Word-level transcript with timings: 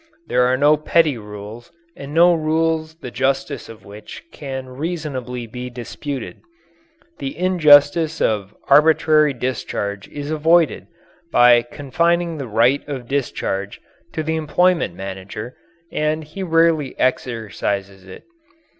There 0.25 0.45
are 0.47 0.57
no 0.57 0.77
petty 0.77 1.15
rules, 1.15 1.71
and 1.95 2.11
no 2.11 2.33
rules 2.33 2.95
the 2.95 3.11
justice 3.11 3.69
of 3.69 3.85
which 3.85 4.23
can 4.31 4.67
reasonably 4.69 5.45
be 5.45 5.69
disputed. 5.69 6.41
The 7.19 7.37
injustice 7.37 8.19
of 8.19 8.55
arbitrary 8.67 9.31
discharge 9.35 10.07
is 10.09 10.31
avoided 10.31 10.87
by 11.31 11.61
confining 11.61 12.39
the 12.39 12.47
right 12.47 12.81
of 12.87 13.07
discharge 13.07 13.79
to 14.13 14.23
the 14.23 14.37
employment 14.37 14.95
manager, 14.95 15.55
and 15.91 16.23
he 16.23 16.41
rarely 16.41 16.99
exercises 16.99 18.03
it. 18.07 18.23